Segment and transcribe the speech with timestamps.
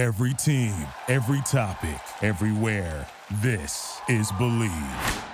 [0.00, 0.74] Every team,
[1.08, 3.06] every topic, everywhere.
[3.42, 5.24] This is Bleav.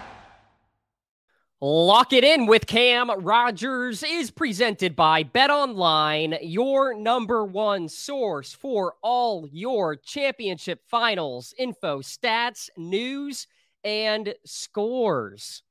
[1.60, 8.52] Lock it in with Cam Rogers is presented by Bet Online, your number one source
[8.52, 13.46] for all your championship finals info, stats, news,
[13.84, 15.62] and scores.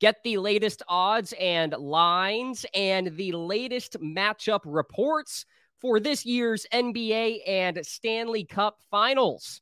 [0.00, 5.46] Get the latest odds and lines and the latest matchup reports
[5.84, 9.60] for this year's NBA and Stanley Cup finals.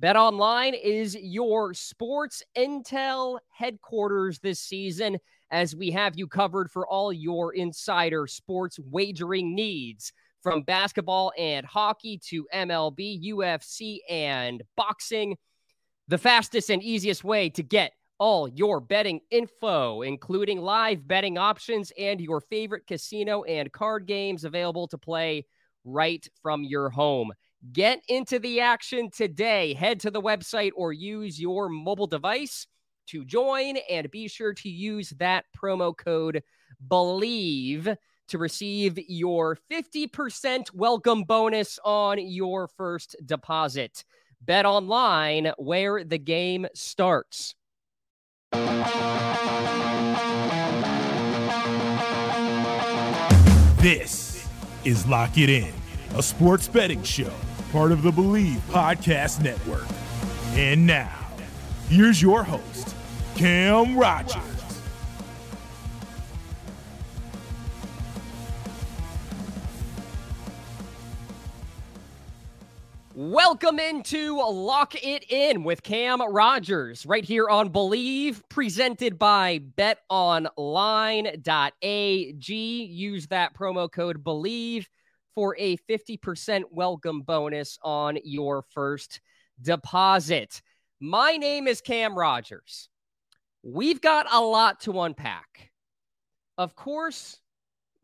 [0.00, 5.18] Bet Online is your sports intel headquarters this season
[5.50, 11.66] as we have you covered for all your insider sports wagering needs from basketball and
[11.66, 15.36] hockey to MLB, UFC, and boxing.
[16.06, 21.92] The fastest and easiest way to get all your betting info, including live betting options
[21.98, 25.44] and your favorite casino and card games available to play
[25.88, 27.32] right from your home.
[27.72, 29.74] Get into the action today.
[29.74, 32.66] Head to the website or use your mobile device
[33.08, 36.42] to join and be sure to use that promo code
[36.86, 37.96] BLEAV
[38.28, 44.04] to receive your 50% welcome bonus on your first deposit.
[44.40, 47.54] Bet online where the game starts.
[53.80, 54.27] This
[54.84, 55.72] is Lock It In,
[56.14, 57.32] a sports betting show,
[57.72, 59.86] part of the Bleav Podcast Network.
[60.54, 61.26] And now,
[61.88, 62.94] here's your host,
[63.36, 64.57] Cam Rogers.
[73.60, 81.34] Welcome into Lock It In with Cam Rogers right here on Bleav, presented by betonline.ag.
[82.54, 84.86] Use that promo code Bleav
[85.34, 89.20] for a 50% welcome bonus on your first
[89.60, 90.62] deposit.
[91.00, 92.88] My name is Cam Rogers.
[93.64, 95.72] We've got a lot to unpack.
[96.56, 97.40] Of course,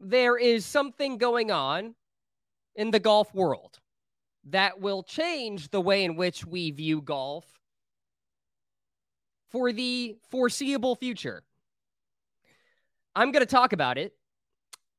[0.01, 1.95] there is something going on
[2.75, 3.79] in the golf world
[4.51, 7.45] that will change the way in which we view golf
[9.51, 11.43] for the foreseeable future.
[13.17, 14.15] I'm going to talk about it.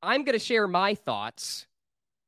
[0.02, 1.68] I'm going to share my thoughts.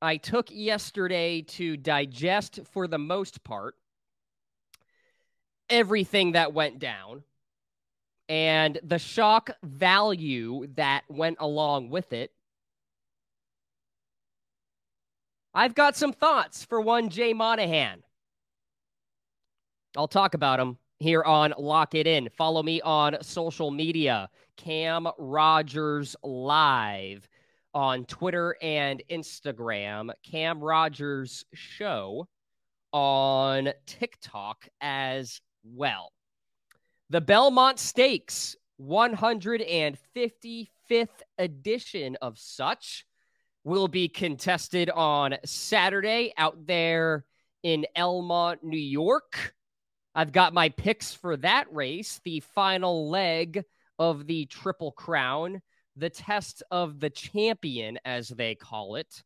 [0.02, 3.76] I took yesterday to digest, for the most part,
[5.70, 7.24] everything that went down
[8.30, 12.32] and the shock value that went along with it.
[15.54, 18.04] I've got some thoughts for one Jay Monahan.
[19.96, 22.30] I'll talk about him here on Lock It In.
[22.30, 27.28] Follow me on social media, Cam Rogers Live
[27.74, 32.28] on Twitter and Instagram, Cam Rogers Show
[32.92, 36.12] on TikTok as well.
[37.10, 40.68] The Belmont Stakes, 155th
[41.38, 43.06] edition of such
[43.68, 47.26] will be contested on Saturday out there
[47.64, 49.54] in Elmont, New York.
[50.16, 53.66] I've got my picks for that race, the final leg
[54.00, 55.62] of the Triple Crown,
[55.98, 59.22] the test of the champion, as they call it.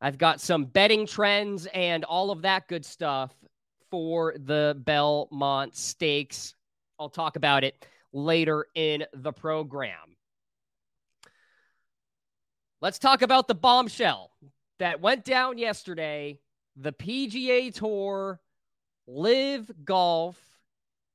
[0.00, 3.34] I've got some betting trends and all of that good stuff
[3.90, 6.54] for the Belmont Stakes.
[6.98, 10.16] I'll talk about it later in the program.
[12.80, 14.30] Let's talk about the bombshell
[14.78, 16.38] that went down yesterday
[16.76, 18.40] the PGA Tour,
[19.08, 20.38] LIV Golf,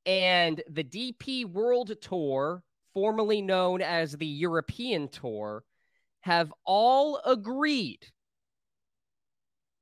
[0.06, 2.64] and the DP World Tour,
[2.94, 5.64] formerly known as the European Tour,
[6.20, 8.08] have all agreed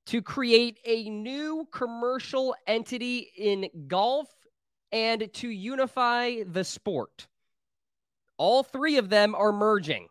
[0.05, 4.29] to create a new commercial entity in golf
[4.91, 7.25] and to unify the sport.
[8.37, 10.09] All three of them are merging.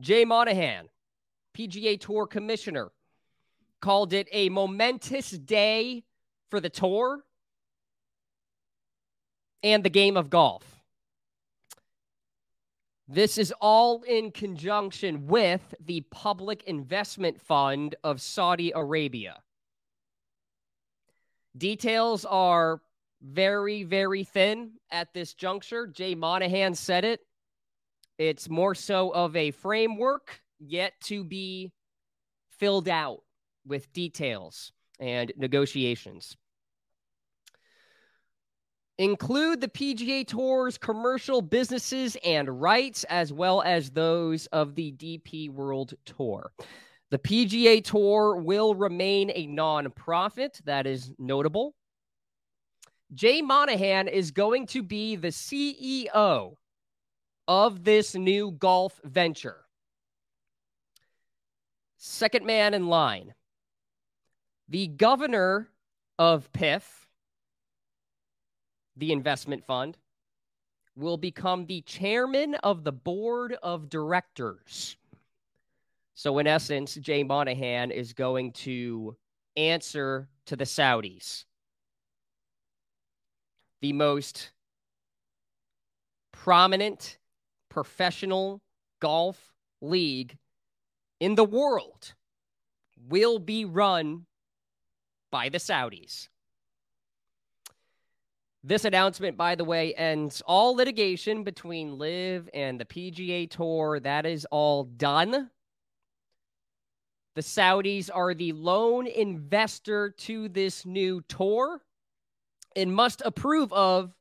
[0.00, 0.88] Jay Monahan,
[1.56, 2.90] PGA Tour commissioner,
[3.80, 6.04] called it a momentous day
[6.50, 7.20] for the tour
[9.62, 10.62] and the game of golf.
[13.08, 19.42] This is all in conjunction with the Public Investment Fund of Saudi Arabia.
[21.56, 22.80] Details are
[23.22, 25.86] very, very thin at this juncture.
[25.86, 27.25] Jay Monahan said it.
[28.18, 31.72] It's more so of a framework yet to be
[32.58, 33.22] filled out
[33.66, 36.36] with details and negotiations.
[38.98, 45.50] Include the PGA Tour's commercial businesses and rights, as well as those of the DP
[45.50, 46.50] World Tour.
[47.10, 50.62] The PGA Tour will remain a nonprofit.
[50.64, 51.74] That is notable.
[53.12, 56.54] Jay Monahan is going to be the CEO
[57.48, 59.56] of this new golf venture.
[61.96, 63.34] Second man in line.
[64.68, 65.68] The governor
[66.18, 66.82] of PIF,
[68.96, 69.96] the investment fund,
[70.96, 74.96] will become the chairman of the board of directors.
[76.14, 79.16] So, in essence, Jay Monahan is going to
[79.56, 81.44] answer to the Saudis.
[83.82, 84.52] The most
[86.32, 87.18] prominent
[87.68, 88.60] professional
[89.00, 90.36] golf league
[91.20, 92.14] in the world
[93.08, 94.26] will be run
[95.30, 96.28] by the Saudis.
[98.64, 104.00] This announcement, by the way, ends all litigation between LIV and the PGA Tour.
[104.00, 105.50] That is all done.
[107.36, 111.80] The Saudis are the lone investor to this new tour
[112.74, 114.12] and must approve of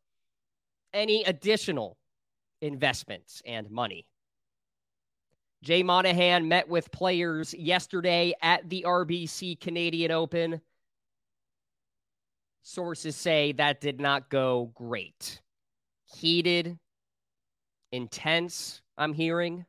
[0.94, 1.98] any additional
[2.62, 4.06] investments and money.
[5.64, 10.62] Jay Monahan met with players yesterday at the RBC Canadian Open.
[12.62, 15.42] Sources say that did not go great.
[16.06, 16.78] Heated,
[17.92, 19.66] intense, I'm hearing.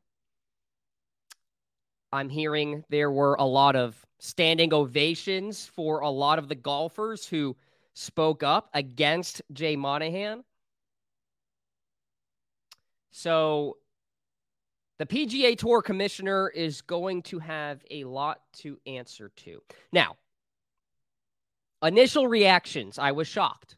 [2.13, 7.27] I'm hearing there were a lot of standing ovations for a lot of the golfers
[7.27, 7.57] who
[7.95, 10.45] spoke up against Jay Monahan.
[13.19, 13.79] So
[14.99, 19.63] the PGA Tour commissioner is going to have a lot to answer to.
[19.91, 20.17] Now,
[21.83, 23.77] Initial reactions, I was shocked,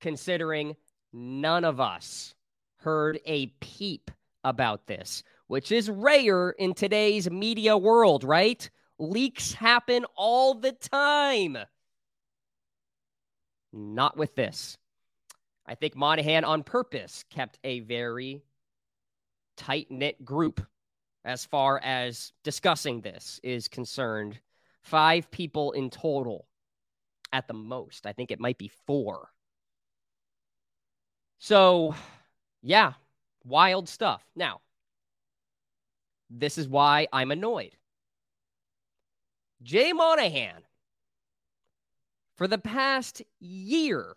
[0.00, 0.76] considering
[1.12, 2.34] none of us
[2.76, 4.10] heard a peep
[4.44, 8.68] about this, which is rare in today's media world, right?
[8.98, 11.56] Leaks happen all the time.
[13.72, 14.76] Not with this.
[15.66, 18.42] I think Monahan on purpose kept a very
[19.56, 20.60] tight knit group
[21.24, 24.38] as far as discussing this is concerned.
[24.82, 26.46] Five people in total
[27.32, 28.06] at the most.
[28.06, 29.30] I think it might be four.
[31.38, 31.94] So,
[32.62, 32.94] yeah,
[33.44, 34.24] wild stuff.
[34.34, 34.60] Now,
[36.30, 37.76] this is why I'm annoyed.
[39.62, 40.62] Jay Monahan,
[42.36, 44.16] for the past year,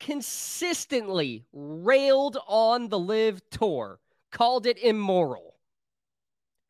[0.00, 4.00] consistently railed on the LIV tour,
[4.30, 5.56] called it immoral,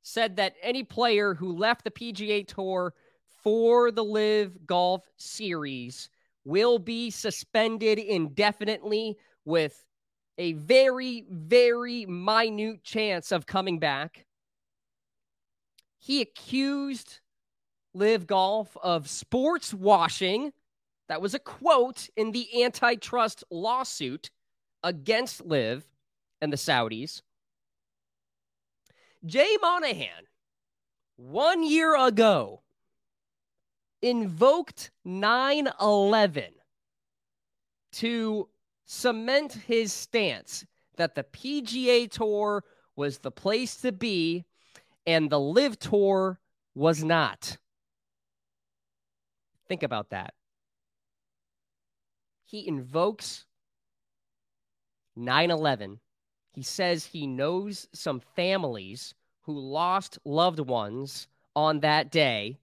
[0.03, 2.95] said that any player who left the PGA tour
[3.43, 6.09] for the LIV Golf Series
[6.45, 9.85] will be suspended indefinitely with
[10.39, 14.25] a very, very minute chance of coming back.
[15.99, 17.21] He accused
[17.93, 20.53] LIV Golf of sports washing.
[21.09, 24.31] That was a quote in the antitrust lawsuit
[24.83, 25.85] against LIV
[26.41, 27.23] and the Saudis.
[29.25, 30.27] Jay Monahan,
[31.17, 32.63] one year ago,
[34.01, 36.45] invoked 9 11
[37.93, 38.49] to
[38.85, 40.65] cement his stance
[40.97, 42.65] that the PGA Tour
[42.97, 44.45] was the place to be
[45.07, 46.39] and the LIV Tour
[46.75, 47.57] was not.
[49.69, 50.35] Think about that.
[52.49, 53.45] He invokes
[55.17, 56.01] 9 11.
[56.53, 62.59] He says he knows some families who lost loved ones on that day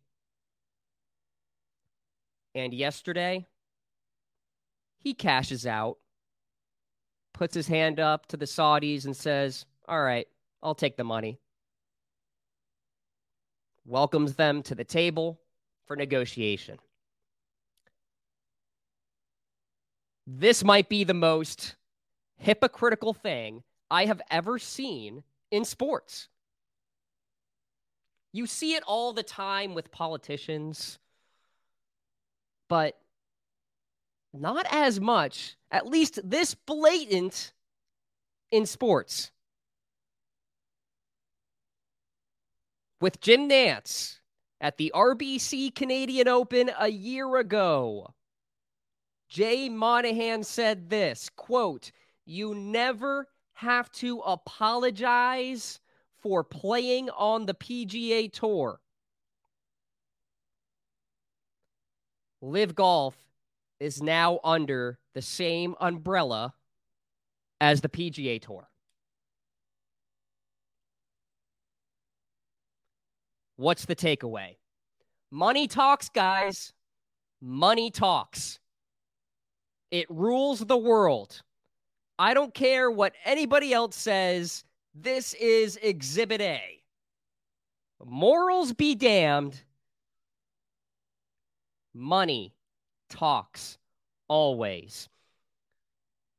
[2.55, 3.45] and yesterday,
[4.97, 5.97] he cashes out,
[7.33, 10.25] puts his hand up to the Saudis, and says, All right,
[10.63, 11.37] I'll take the money.
[13.85, 15.37] Welcomes them to the table
[15.85, 16.79] for negotiation.
[20.27, 21.75] This might be the most
[22.37, 26.29] hypocritical thing I have ever seen in sports.
[28.33, 30.99] You see it all the time with politicians
[32.67, 32.97] but
[34.33, 37.53] not as much, at least this blatant
[38.51, 39.31] in sports.
[42.99, 44.19] With Jim Nantz
[44.59, 48.13] at the RBC Canadian Open a year ago,
[49.35, 51.91] Jay Monahan said this quote,
[52.25, 55.81] You never have to apologize
[56.21, 58.79] for playing on the PGA Tour.
[62.41, 63.17] LIV Golf
[63.81, 66.53] is now under the same umbrella
[67.59, 68.69] as the PGA Tour.
[73.57, 74.55] What's the takeaway?
[75.29, 76.71] Money talks, guys.
[77.41, 78.59] Money talks.
[79.91, 81.41] It rules the world.
[82.17, 84.63] I don't care what anybody else says.
[84.93, 86.83] This is Exhibit A.
[88.03, 89.61] Morals be damned.
[91.93, 92.53] Money
[93.09, 93.77] talks
[94.27, 95.09] always.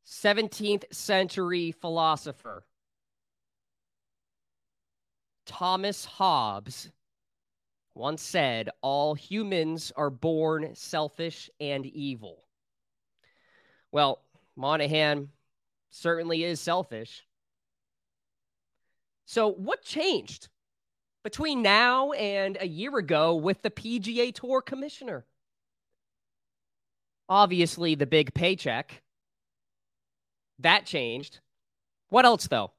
[0.07, 2.65] 17th century philosopher
[5.47, 6.91] Thomas Hobbes
[7.95, 12.46] once said, All humans are born selfish and evil.
[13.93, 14.23] Well,
[14.57, 15.29] Monahan
[15.91, 17.25] certainly is selfish.
[19.27, 20.49] So, what changed
[21.25, 25.27] between now and a year ago with the PGA Tour commissioner?
[27.29, 29.03] Obviously, the big paycheck.
[30.61, 31.41] That changed.
[32.09, 32.71] What else, though?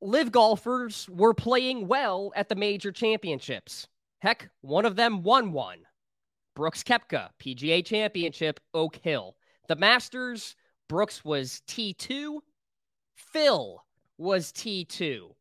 [0.00, 3.86] LIV golfers were playing well at the major championships.
[4.20, 5.78] Heck, one of them won one.
[6.54, 9.36] Brooks Koepka, PGA Championship, Oak Hill.
[9.68, 10.56] The Masters,
[10.88, 12.38] Brooks was T2.
[13.14, 13.84] Phil
[14.16, 15.34] was T2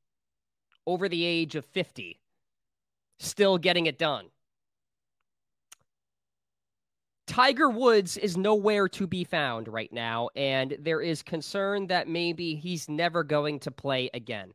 [0.85, 2.19] over the age of 50.
[3.19, 4.25] Still getting it done.
[7.25, 12.55] Tiger Woods is nowhere to be found right now, and there is concern that maybe
[12.55, 14.53] he's never going to play again.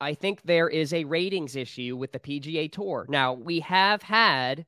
[0.00, 3.06] I think there is a ratings issue with the PGA Tour.
[3.08, 4.66] Now, we have had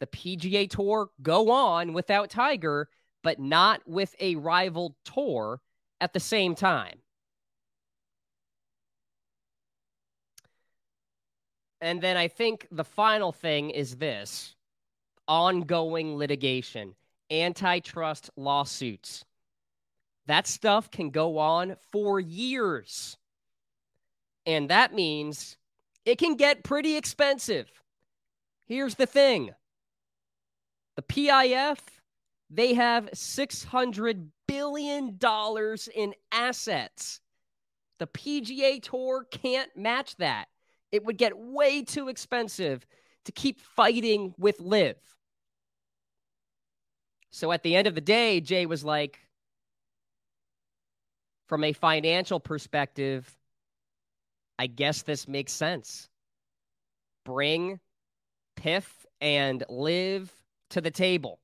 [0.00, 2.88] the PGA Tour go on without Tiger,
[3.22, 5.60] but not with a rival tour
[6.00, 6.98] at the same time.
[11.80, 14.54] And then I think the final thing is this
[15.26, 16.94] ongoing litigation,
[17.30, 19.24] antitrust lawsuits.
[20.26, 23.16] That stuff can go on for years.
[24.46, 25.56] And that means
[26.04, 27.70] it can get pretty expensive.
[28.66, 29.52] Here's the thing
[30.94, 31.78] the PIF,
[32.54, 35.18] they have $600 billion
[35.94, 37.20] in assets.
[37.98, 40.48] The PGA Tour can't match that.
[40.90, 42.86] It would get way too expensive
[43.24, 44.96] to keep fighting with LIV.
[47.30, 49.18] So at the end of the day, Jay was like,
[51.48, 53.34] from a financial perspective,
[54.58, 56.10] I guess this makes sense.
[57.24, 57.80] Bring
[58.56, 58.86] PIF
[59.20, 60.30] and LIV
[60.70, 61.41] to the table.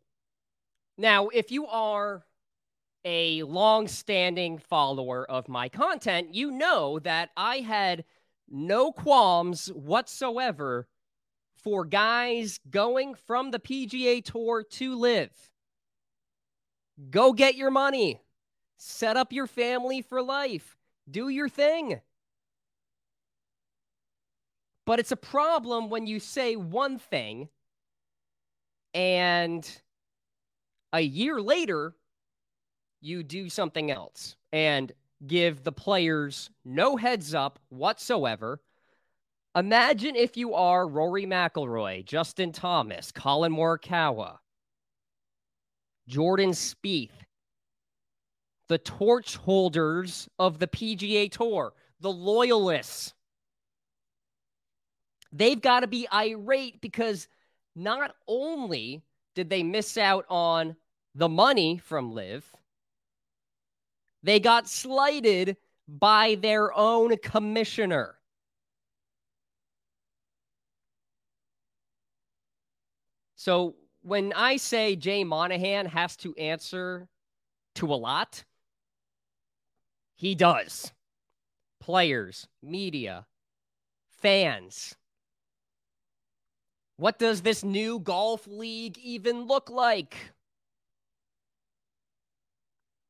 [0.98, 2.24] Now, if you are
[3.04, 8.04] a long standing follower of my content, you know that I had
[8.48, 10.88] no qualms whatsoever
[11.62, 15.30] for guys going from the PGA Tour to LIV.
[17.10, 18.20] Go get your money.
[18.76, 20.76] Set up your family for life.
[21.08, 22.00] Do your thing.
[24.84, 27.50] But it's a problem when you say one thing
[28.94, 29.68] and
[30.92, 31.94] a year later
[33.00, 34.92] you do something else and
[35.26, 38.60] give the players no heads up whatsoever.
[39.54, 44.38] Imagine if you are Rory McIlroy, Justin Thomas, Collin Morikawa,
[46.06, 47.10] Jordan Spieth,
[48.68, 53.14] the torch holders of the PGA Tour, the loyalists.
[55.32, 57.28] They've got to be irate because
[57.74, 59.02] not only
[59.38, 60.74] did they miss out on
[61.14, 62.44] the money from LIV?
[64.22, 68.16] they got slighted by their own commissioner.
[73.36, 77.08] So when I say Jay Monahan has to answer
[77.76, 78.44] to a lot,
[80.16, 80.92] he does.
[81.80, 83.26] Players, media,
[84.20, 84.96] fans.
[86.98, 90.16] What does this new golf league even look like?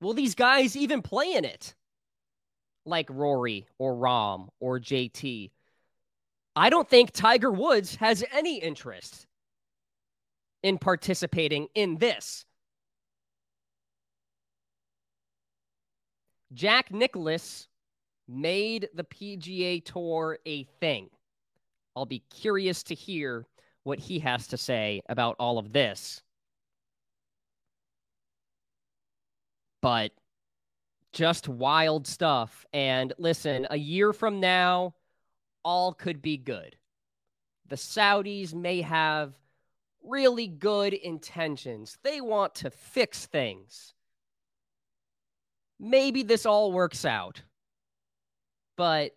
[0.02, 1.74] Will these guys even play in it?
[2.84, 5.50] Like Rory or Rahm or JT.
[6.54, 9.26] I don't think Tiger Woods has any interest
[10.62, 12.44] in participating in this.
[16.52, 17.68] Jack Nicklaus
[18.28, 21.08] made the PGA Tour a thing.
[21.96, 23.46] I'll be curious to hear
[23.84, 26.22] what he has to say about all of this.
[29.80, 30.12] But
[31.12, 32.66] just wild stuff.
[32.72, 34.94] And listen, a year from now,
[35.64, 36.76] all could be good.
[37.68, 39.34] The Saudis may have
[40.02, 41.98] really good intentions.
[42.02, 43.94] They want to fix things.
[45.78, 47.42] Maybe this all works out.
[48.76, 49.14] But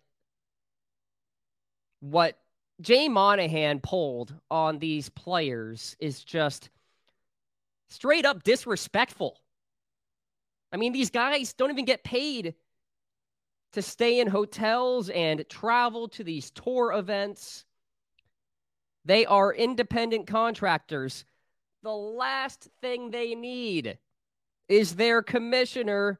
[2.00, 2.38] what
[2.82, 6.68] Jay Monahan pulled on these players is just
[7.88, 9.38] straight up disrespectful.
[10.72, 12.54] I mean, these guys don't even get paid
[13.74, 17.64] to stay in hotels and travel to these tour events.
[19.04, 21.24] They are independent contractors.
[21.84, 23.98] The last thing they need
[24.68, 26.18] is their commissioner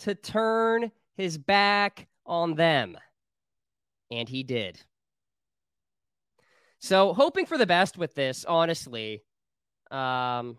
[0.00, 2.98] to turn his back on them.
[4.10, 4.78] And he did.
[6.82, 9.22] So, hoping for the best with this, honestly.
[9.92, 10.58] Um,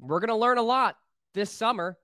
[0.00, 0.96] we're to learn a lot
[1.34, 1.96] this summer.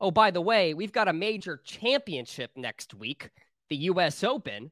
[0.00, 3.30] Oh, by the way, we've got a major championship next week,
[3.68, 4.22] the U.S.
[4.22, 4.70] Open.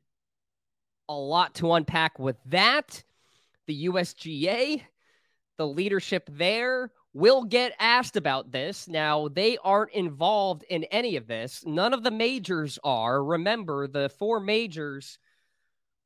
[1.09, 3.03] A lot to unpack with that.
[3.67, 4.83] The USGA,
[5.59, 8.87] the leadership there will get asked about this.
[8.87, 11.65] Now, they aren't involved in any of this.
[11.67, 13.25] None of the majors are.
[13.25, 15.19] Remember, the four majors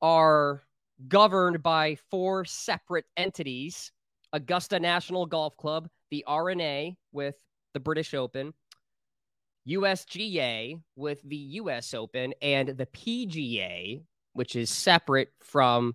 [0.00, 0.62] are
[1.08, 3.92] governed by four separate entities
[4.32, 7.36] Augusta National Golf Club, the R&A with
[7.72, 8.52] the British Open,
[9.68, 15.94] USGA with the US Open, and the PGA, which is separate from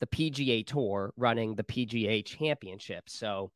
[0.00, 3.08] the PGA Tour running the PGA Championship.
[3.08, 3.52] So,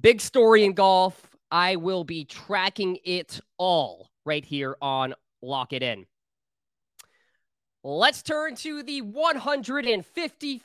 [0.00, 1.20] big story in golf.
[1.50, 6.06] I will be tracking it all right here on Lock It In.
[7.88, 10.60] Let's turn to the 155th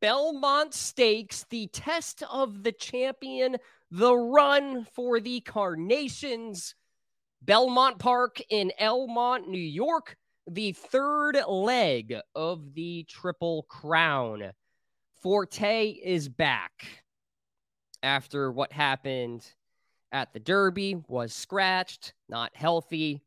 [0.00, 3.58] Belmont Stakes, the test of the champion,
[3.92, 6.74] the run for the Carnations.
[7.42, 10.16] Belmont Park in Elmont, New York,
[10.48, 14.50] the third leg of the Triple Crown.
[15.22, 17.04] Forte is back
[18.02, 19.46] after what happened
[20.10, 23.22] at the Derby, was scratched, not healthy.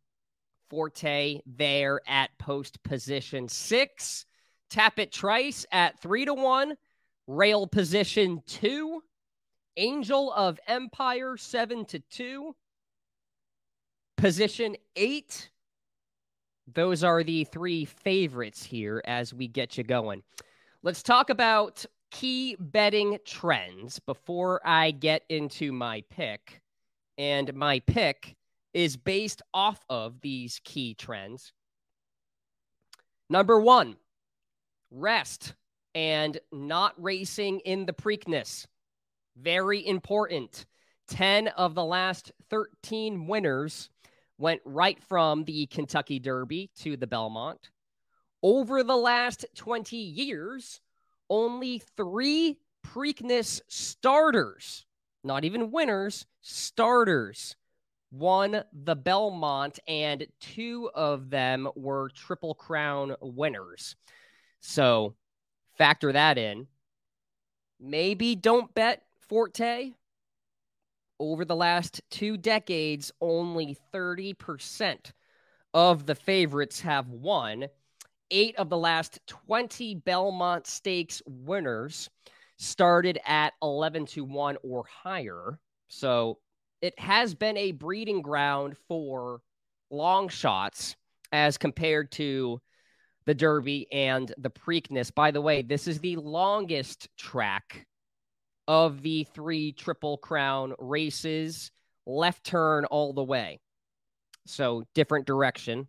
[0.69, 4.25] Forte there at post position six.
[4.69, 6.75] Tapit Trice at three to one.
[7.27, 9.03] Rail position two.
[9.77, 12.55] Angel of Empire seven to two.
[14.17, 15.49] Position eight.
[16.71, 20.21] Those are the three favorites here as we get you going.
[20.83, 26.61] Let's talk about key betting trends before I get into my pick.
[27.17, 28.35] And my pick
[28.73, 31.53] is based off of these key trends.
[33.29, 33.97] Number one,
[34.91, 35.53] rest
[35.95, 38.65] and not racing in the Preakness.
[39.37, 40.65] Very important.
[41.09, 43.89] 10 of the last 13 winners
[44.37, 47.69] went right from the Kentucky Derby to the Belmont.
[48.41, 50.79] Over the last 20 years,
[51.29, 54.85] only three Preakness starters,
[55.23, 57.55] not even winners, starters,
[58.11, 63.95] won the Belmont, and two of them were Triple Crown winners.
[64.59, 65.15] So
[65.77, 66.67] factor that in.
[67.79, 69.91] Maybe don't bet Forte.
[71.19, 75.11] Over the last two decades, only 30%
[75.73, 77.67] of the favorites have won.
[78.31, 82.09] Eight of the last 20 Belmont Stakes winners
[82.57, 85.59] started at 11 to 1 or higher.
[85.87, 86.39] So
[86.81, 89.41] it has been a breeding ground for
[89.89, 90.95] long shots
[91.31, 92.61] as compared to
[93.25, 95.13] the Derby and the Preakness.
[95.13, 97.85] By the way, this is the longest track
[98.67, 101.71] of the three Triple Crown races,
[102.05, 103.59] left turn all the way.
[104.45, 105.87] So, different direction.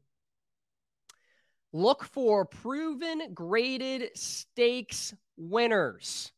[1.72, 6.32] Look for proven graded stakes winners,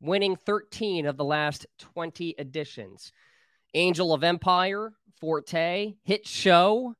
[0.00, 3.12] winning 13 of the last 20 editions.
[3.76, 6.94] Angel of Empire, Forte, Hit Show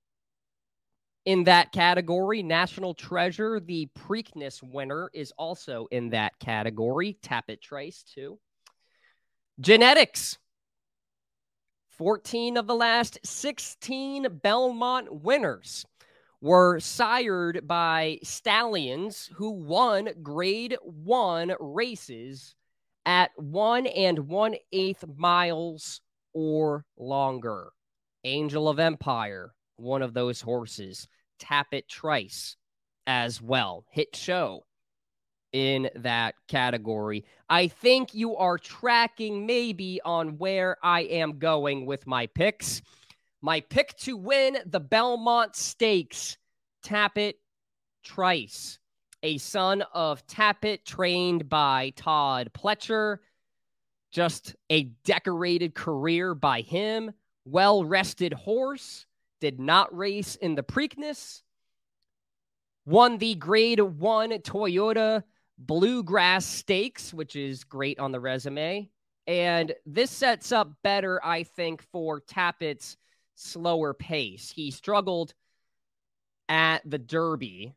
[1.24, 2.42] in that category.
[2.42, 7.18] National Treasure, the Preakness winner, is also in that category.
[7.22, 8.38] Tapit Trice, too.
[9.58, 10.36] Genetics.
[11.96, 15.86] 14 of the last 16 Belmont winners
[16.42, 22.54] were sired by stallions who won grade one races
[23.06, 26.02] at one and one eighth miles
[26.38, 27.70] or longer.
[28.22, 31.08] Angel of Empire, one of those horses.
[31.40, 32.56] Tapit Trice
[33.06, 33.86] as well.
[33.90, 34.66] Hit show
[35.54, 37.24] in that category.
[37.48, 42.82] I think you are tracking maybe on where I am going with my picks.
[43.40, 46.36] My pick to win the Belmont Stakes,
[46.84, 47.34] Tapit
[48.04, 48.78] Trice,
[49.22, 53.20] a son of Tapit trained by Todd Pletcher
[54.10, 57.12] just a decorated career by him.
[57.44, 59.06] Well rested horse.
[59.40, 61.42] Did not race in the Preakness.
[62.86, 65.22] won the Grade 1 Toyota
[65.58, 68.88] Bluegrass Stakes, which is great on the resume.
[69.26, 72.96] And this sets up better, I think, for Tapit's
[73.34, 74.50] slower pace.
[74.50, 75.34] He struggled
[76.48, 77.74] at the Derby,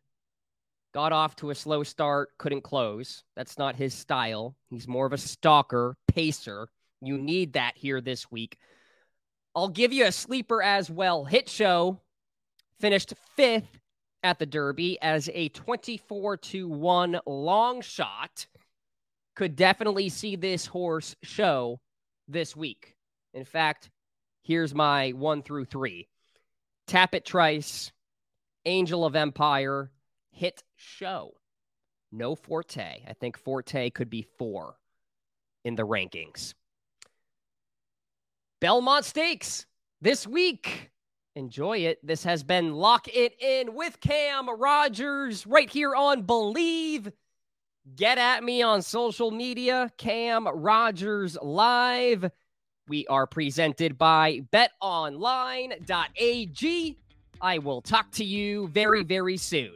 [0.93, 3.23] got off to a slow start, couldn't close.
[3.35, 4.55] That's not his style.
[4.69, 6.67] He's more of a stalker, pacer.
[7.01, 8.57] You need that here this week.
[9.55, 11.25] I'll give you a sleeper as well.
[11.25, 11.99] Hit Show
[12.79, 13.79] finished fifth
[14.23, 18.47] at the Derby as a 24 to 1 long shot.
[19.35, 21.79] Could definitely see this horse show
[22.27, 22.95] this week.
[23.33, 23.89] In fact,
[24.43, 26.07] here's my one through three
[26.87, 27.91] Tapit Trice,
[28.65, 29.91] Angel of Empire,
[30.31, 31.33] Hit Show.
[32.11, 33.03] No Forte.
[33.07, 34.77] I think Forte could be four
[35.65, 36.53] in the rankings.
[38.61, 39.65] Belmont Stakes
[40.01, 40.91] this week.
[41.35, 41.99] Enjoy it.
[42.01, 47.11] This has been Lock It In with Cam Rogers right here on Bleav.
[47.95, 52.31] Get at me on social media, Cam Rogers Live.
[52.87, 55.77] We are presented by betonline.ag.
[57.41, 59.75] I will talk to you very, very soon.